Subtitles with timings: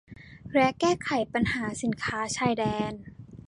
[0.53, 2.93] และแก้ไขปัญหาสินค้าชายแดน